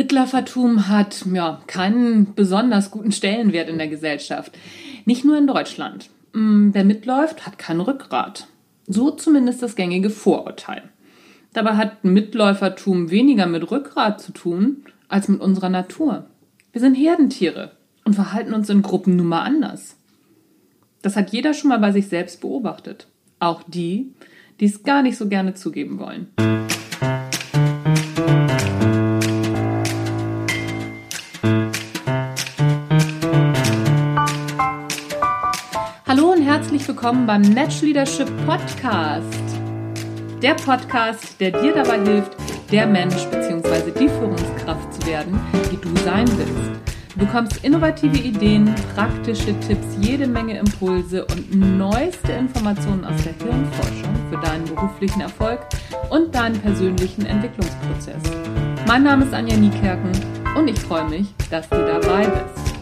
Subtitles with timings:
[0.00, 4.56] Mitläufertum hat ja keinen besonders guten Stellenwert in der Gesellschaft.
[5.04, 6.08] Nicht nur in Deutschland.
[6.32, 8.46] Mm, wer mitläuft, hat kein Rückgrat.
[8.86, 10.84] So zumindest das gängige Vorurteil.
[11.52, 16.24] Dabei hat Mitläufertum weniger mit Rückgrat zu tun als mit unserer Natur.
[16.72, 17.72] Wir sind Herdentiere
[18.06, 19.98] und verhalten uns in Gruppen nun mal anders.
[21.02, 23.06] Das hat jeder schon mal bei sich selbst beobachtet.
[23.38, 24.14] Auch die,
[24.60, 26.59] die es gar nicht so gerne zugeben wollen.
[37.10, 39.42] Willkommen beim Natural Leadership Podcast.
[40.40, 42.36] Der Podcast, der dir dabei hilft,
[42.70, 43.90] der Mensch bzw.
[43.98, 45.40] die Führungskraft zu werden,
[45.72, 46.70] die du sein willst.
[47.12, 54.14] Du bekommst innovative Ideen, praktische Tipps, jede Menge Impulse und neueste Informationen aus der Hirnforschung
[54.30, 55.66] für deinen beruflichen Erfolg
[56.10, 58.22] und deinen persönlichen Entwicklungsprozess.
[58.86, 60.12] Mein Name ist Anja Niekerken
[60.56, 62.79] und ich freue mich, dass du dabei bist.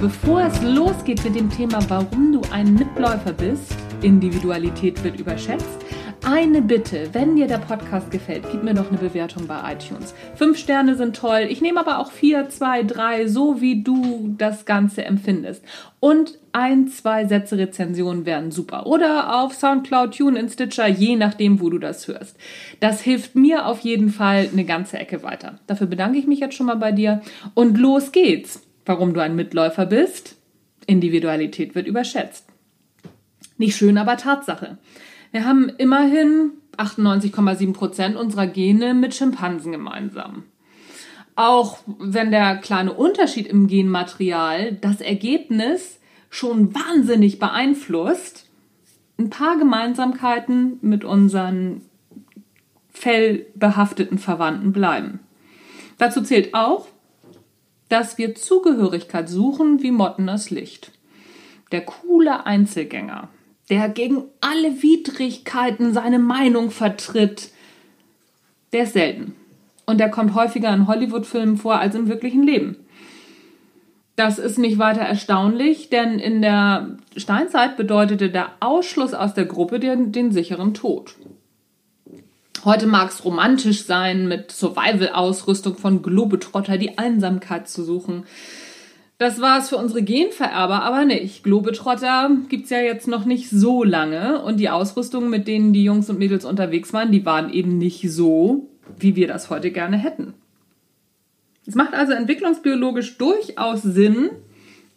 [0.00, 5.84] Bevor es losgeht mit dem Thema, warum du ein Mitläufer bist, Individualität wird überschätzt,
[6.24, 10.14] eine Bitte, wenn dir der Podcast gefällt, gib mir doch eine Bewertung bei iTunes.
[10.34, 11.46] Fünf Sterne sind toll.
[11.48, 15.64] Ich nehme aber auch vier, zwei, drei, so wie du das Ganze empfindest.
[15.98, 18.86] Und ein, zwei Sätze Rezensionen wären super.
[18.86, 22.36] Oder auf Soundcloud, Tune, Stitcher, je nachdem, wo du das hörst.
[22.80, 25.58] Das hilft mir auf jeden Fall eine ganze Ecke weiter.
[25.66, 27.22] Dafür bedanke ich mich jetzt schon mal bei dir.
[27.54, 28.62] Und los geht's.
[28.84, 30.36] Warum du ein Mitläufer bist?
[30.86, 32.46] Individualität wird überschätzt.
[33.58, 34.78] Nicht schön, aber Tatsache.
[35.32, 40.44] Wir haben immerhin 98,7 Prozent unserer Gene mit Schimpansen gemeinsam.
[41.36, 46.00] Auch wenn der kleine Unterschied im Genmaterial das Ergebnis
[46.30, 48.48] schon wahnsinnig beeinflusst,
[49.18, 51.82] ein paar Gemeinsamkeiten mit unseren
[52.92, 55.20] fellbehafteten Verwandten bleiben.
[55.98, 56.88] Dazu zählt auch,
[57.90, 60.92] dass wir Zugehörigkeit suchen wie Motten das Licht.
[61.72, 63.28] Der coole Einzelgänger,
[63.68, 67.50] der gegen alle Widrigkeiten seine Meinung vertritt,
[68.72, 69.34] der ist selten.
[69.86, 72.76] Und der kommt häufiger in Hollywood-Filmen vor als im wirklichen Leben.
[74.14, 79.80] Das ist nicht weiter erstaunlich, denn in der Steinzeit bedeutete der Ausschluss aus der Gruppe
[79.80, 81.16] den, den sicheren Tod.
[82.64, 88.24] Heute mag es romantisch sein, mit Survival-Ausrüstung von Globetrotter die Einsamkeit zu suchen.
[89.16, 91.42] Das war es für unsere Genvererber aber nicht.
[91.42, 95.84] Globetrotter gibt es ja jetzt noch nicht so lange und die Ausrüstung, mit denen die
[95.84, 98.68] Jungs und Mädels unterwegs waren, die waren eben nicht so,
[98.98, 100.34] wie wir das heute gerne hätten.
[101.66, 104.30] Es macht also entwicklungsbiologisch durchaus Sinn,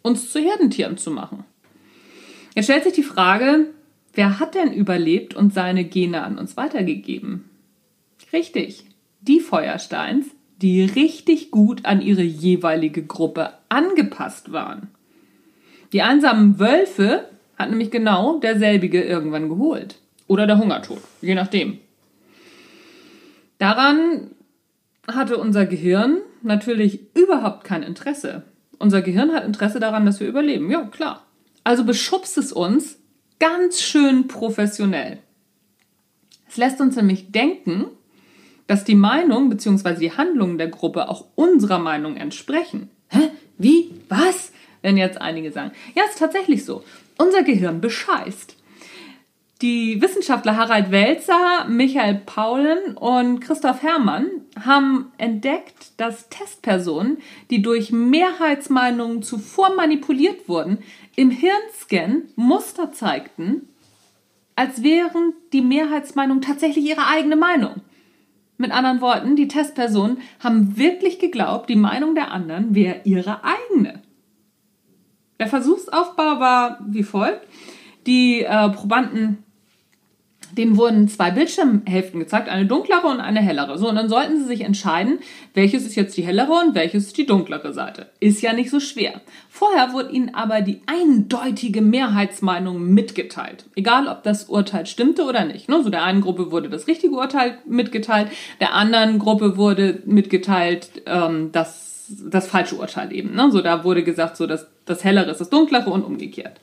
[0.02, 1.44] uns zu Herdentieren zu machen.
[2.54, 3.68] Jetzt stellt sich die Frage,
[4.12, 7.50] wer hat denn überlebt und seine Gene an uns weitergegeben?
[8.32, 8.84] Richtig,
[9.20, 10.26] die Feuersteins,
[10.60, 14.88] die richtig gut an ihre jeweilige Gruppe angepasst waren.
[15.92, 19.96] Die einsamen Wölfe hat nämlich genau derselbige irgendwann geholt.
[20.26, 21.78] Oder der Hungertod, je nachdem.
[23.58, 24.30] Daran
[25.06, 28.42] hatte unser Gehirn natürlich überhaupt kein Interesse.
[28.78, 30.70] Unser Gehirn hat Interesse daran, dass wir überleben.
[30.70, 31.26] Ja, klar.
[31.62, 32.98] Also beschubst es uns
[33.38, 35.18] ganz schön professionell.
[36.48, 37.86] Es lässt uns nämlich denken,
[38.66, 39.94] dass die Meinung bzw.
[39.94, 42.90] die Handlungen der Gruppe auch unserer Meinung entsprechen.
[43.08, 43.30] Hä?
[43.58, 43.90] Wie?
[44.08, 44.52] Was?
[44.82, 45.72] Wenn jetzt einige sagen.
[45.94, 46.82] Ja, ist tatsächlich so.
[47.18, 48.56] Unser Gehirn bescheißt.
[49.62, 54.26] Die Wissenschaftler Harald Welzer, Michael Paulen und Christoph Herrmann
[54.62, 57.18] haben entdeckt, dass Testpersonen,
[57.50, 60.78] die durch Mehrheitsmeinungen zuvor manipuliert wurden,
[61.16, 63.68] im Hirnscan Muster zeigten,
[64.56, 67.80] als wären die Mehrheitsmeinungen tatsächlich ihre eigene Meinung.
[68.56, 74.02] Mit anderen Worten, die Testpersonen haben wirklich geglaubt, die Meinung der anderen wäre ihre eigene.
[75.40, 77.46] Der Versuchsaufbau war wie folgt.
[78.06, 79.43] Die äh, Probanden
[80.52, 83.78] denen wurden zwei Bildschirmhälften gezeigt, eine dunklere und eine hellere.
[83.78, 85.18] So, und dann sollten sie sich entscheiden,
[85.54, 88.06] welches ist jetzt die hellere und welches ist die dunklere Seite.
[88.20, 89.20] Ist ja nicht so schwer.
[89.48, 93.66] Vorher wurde ihnen aber die eindeutige Mehrheitsmeinung mitgeteilt.
[93.74, 95.68] Egal, ob das Urteil stimmte oder nicht.
[95.68, 95.82] Ne?
[95.82, 98.28] So der einen Gruppe wurde das richtige Urteil mitgeteilt,
[98.60, 103.34] der anderen Gruppe wurde mitgeteilt, ähm, das das falsche Urteil eben.
[103.34, 103.50] Ne?
[103.50, 106.60] So, da wurde gesagt, so, dass das Hellere ist das Dunklere und umgekehrt.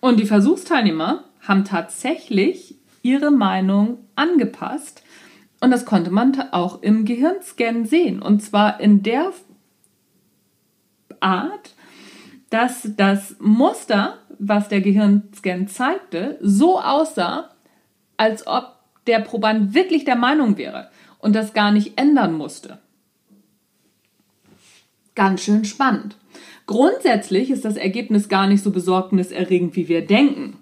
[0.00, 5.02] Und die Versuchsteilnehmer haben tatsächlich ihre Meinung angepasst.
[5.60, 8.22] Und das konnte man auch im Gehirnscan sehen.
[8.22, 9.32] Und zwar in der
[11.20, 11.74] Art,
[12.50, 17.50] dass das Muster, was der Gehirnscan zeigte, so aussah,
[18.16, 22.78] als ob der Proband wirklich der Meinung wäre und das gar nicht ändern musste.
[25.18, 26.14] Ganz schön spannend.
[26.68, 30.58] Grundsätzlich ist das Ergebnis gar nicht so besorgniserregend, wie wir denken.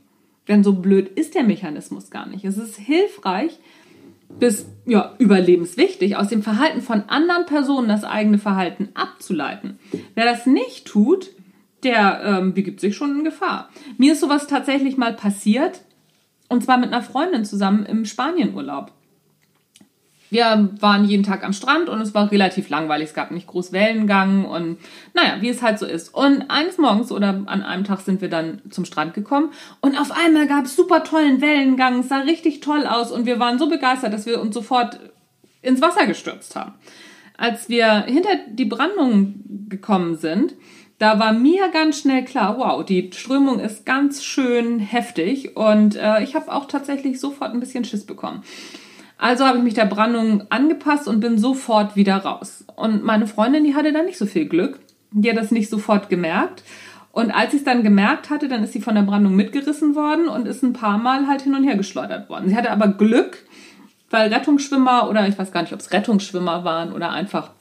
[0.48, 2.42] Denn so blöd ist der Mechanismus gar nicht.
[2.42, 3.58] Es ist hilfreich,
[4.38, 9.78] bis ja, überlebenswichtig, aus dem Verhalten von anderen Personen das eigene Verhalten abzuleiten.
[10.14, 11.28] Wer das nicht tut,
[11.82, 13.68] der ähm, begibt sich schon in Gefahr.
[13.98, 15.82] Mir ist sowas tatsächlich mal passiert,
[16.48, 18.90] und zwar mit einer Freundin zusammen im Spanienurlaub.
[20.30, 23.08] Wir waren jeden Tag am Strand und es war relativ langweilig.
[23.08, 24.78] Es gab nicht groß Wellengang und
[25.14, 26.12] naja, wie es halt so ist.
[26.14, 30.10] Und eines Morgens oder an einem Tag sind wir dann zum Strand gekommen und auf
[30.10, 32.00] einmal gab es super tollen Wellengang.
[32.00, 34.98] Es sah richtig toll aus und wir waren so begeistert, dass wir uns sofort
[35.62, 36.74] ins Wasser gestürzt haben.
[37.36, 39.34] Als wir hinter die Brandung
[39.68, 40.54] gekommen sind,
[40.98, 46.22] da war mir ganz schnell klar, wow, die Strömung ist ganz schön heftig und äh,
[46.22, 48.42] ich habe auch tatsächlich sofort ein bisschen Schiss bekommen.
[49.18, 52.64] Also habe ich mich der Brandung angepasst und bin sofort wieder raus.
[52.76, 54.78] Und meine Freundin, die hatte da nicht so viel Glück.
[55.10, 56.62] Die hat das nicht sofort gemerkt.
[57.12, 60.28] Und als sie es dann gemerkt hatte, dann ist sie von der Brandung mitgerissen worden
[60.28, 62.50] und ist ein paar Mal halt hin und her geschleudert worden.
[62.50, 63.38] Sie hatte aber Glück,
[64.10, 67.52] weil Rettungsschwimmer oder ich weiß gar nicht, ob es Rettungsschwimmer waren oder einfach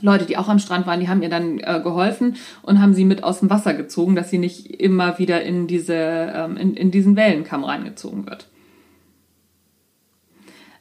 [0.00, 3.04] Leute, die auch am Strand waren, die haben ihr dann äh, geholfen und haben sie
[3.04, 6.90] mit aus dem Wasser gezogen, dass sie nicht immer wieder in, diese, ähm, in, in
[6.90, 8.46] diesen Wellenkamm reingezogen wird.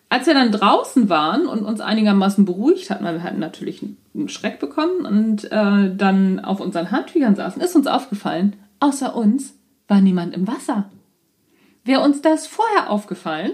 [0.09, 3.83] Als wir dann draußen waren und uns einigermaßen beruhigt hatten, weil wir hatten natürlich
[4.15, 9.53] einen Schreck bekommen und äh, dann auf unseren Handtüchern saßen, ist uns aufgefallen, außer uns
[9.87, 10.89] war niemand im Wasser.
[11.85, 13.51] Wäre uns das vorher aufgefallen,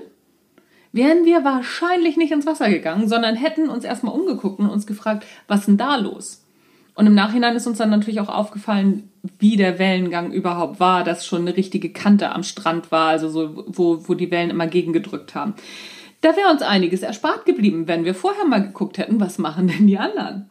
[0.94, 5.26] wären wir wahrscheinlich nicht ins Wasser gegangen, sondern hätten uns erstmal umgeguckt und uns gefragt,
[5.48, 6.46] was denn da los?
[6.96, 9.10] Und im Nachhinein ist uns dann natürlich auch aufgefallen,
[9.40, 13.66] wie der Wellengang überhaupt war, dass schon eine richtige Kante am Strand war, also so,
[13.68, 15.56] wo, wo die Wellen immer gegengedrückt haben.
[16.26, 19.86] Da wäre uns einiges erspart geblieben, wenn wir vorher mal geguckt hätten, was machen denn
[19.86, 20.50] die anderen.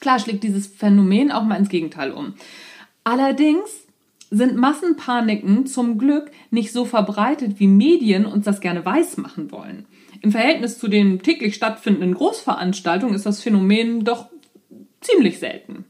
[0.00, 2.34] Klar schlägt dieses Phänomen auch mal ins Gegenteil um.
[3.04, 3.70] Allerdings
[4.32, 9.86] sind Massenpaniken zum Glück nicht so verbreitet, wie Medien uns das gerne weismachen wollen.
[10.22, 14.26] Im Verhältnis zu den täglich stattfindenden Großveranstaltungen ist das Phänomen doch
[15.00, 15.84] ziemlich selten.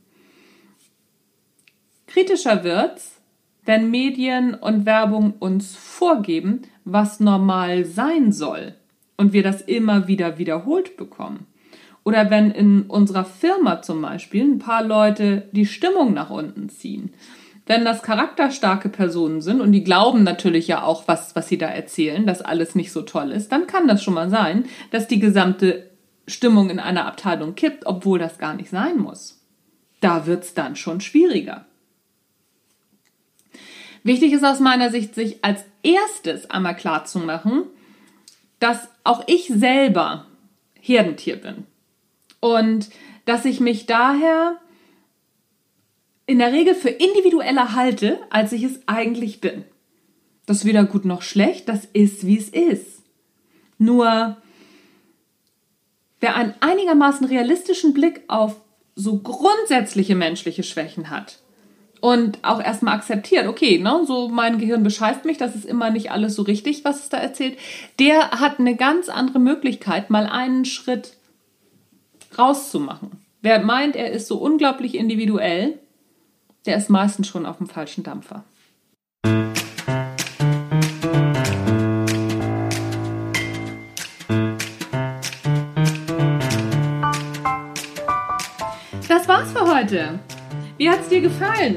[2.06, 3.17] Kritischer wird's,
[3.68, 8.74] wenn Medien und Werbung uns vorgeben, was normal sein soll
[9.18, 11.46] und wir das immer wieder wiederholt bekommen.
[12.02, 17.12] Oder wenn in unserer Firma zum Beispiel ein paar Leute die Stimmung nach unten ziehen.
[17.66, 21.66] Wenn das charakterstarke Personen sind und die glauben natürlich ja auch, was, was sie da
[21.66, 25.20] erzählen, dass alles nicht so toll ist, dann kann das schon mal sein, dass die
[25.20, 25.90] gesamte
[26.26, 29.44] Stimmung in einer Abteilung kippt, obwohl das gar nicht sein muss.
[30.00, 31.66] Da wird es dann schon schwieriger.
[34.08, 37.64] Wichtig ist aus meiner Sicht, sich als erstes einmal klar zu machen,
[38.58, 40.26] dass auch ich selber
[40.80, 41.66] Herdentier bin.
[42.40, 42.88] Und
[43.26, 44.56] dass ich mich daher
[46.24, 49.66] in der Regel für individueller halte, als ich es eigentlich bin.
[50.46, 53.02] Das ist weder gut noch schlecht, das ist, wie es ist.
[53.76, 54.38] Nur,
[56.20, 58.56] wer einen einigermaßen realistischen Blick auf
[58.94, 61.40] so grundsätzliche menschliche Schwächen hat,
[62.00, 66.10] und auch erstmal akzeptiert, okay, ne, so mein Gehirn bescheißt mich, das ist immer nicht
[66.10, 67.58] alles so richtig, was es da erzählt,
[67.98, 71.14] der hat eine ganz andere Möglichkeit, mal einen Schritt
[72.38, 73.10] rauszumachen.
[73.40, 75.78] Wer meint, er ist so unglaublich individuell,
[76.66, 78.44] der ist meistens schon auf dem falschen Dampfer.
[89.08, 90.20] Das war's für heute.
[90.78, 91.76] Wie hat es dir gefallen?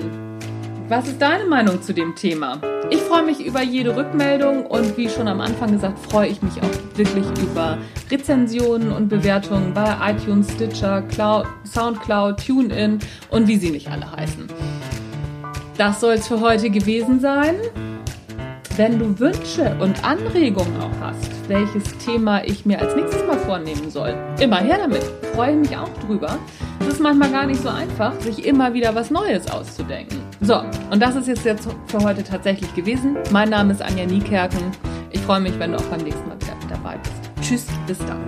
[0.87, 2.61] Was ist deine Meinung zu dem Thema?
[2.91, 6.53] Ich freue mich über jede Rückmeldung und wie schon am Anfang gesagt, freue ich mich
[6.61, 7.79] auch wirklich über
[8.11, 12.99] Rezensionen und Bewertungen bei iTunes, Stitcher, Cloud, Soundcloud, TuneIn
[13.31, 14.45] und wie sie nicht alle heißen.
[15.79, 17.55] Das soll es für heute gewesen sein.
[18.77, 23.89] Wenn du Wünsche und Anregungen auch hast, welches Thema ich mir als nächstes mal vornehmen
[23.89, 25.03] soll, immer her damit.
[25.35, 26.37] Freue mich auch drüber.
[26.79, 30.19] Es ist manchmal gar nicht so einfach, sich immer wieder was Neues auszudenken.
[30.39, 33.17] So, und das ist jetzt, jetzt für heute tatsächlich gewesen.
[33.29, 34.71] Mein Name ist Anja Niekerken.
[35.11, 37.13] Ich freue mich, wenn du auch beim nächsten Mal wieder dabei bist.
[37.41, 38.21] Tschüss, bis dann.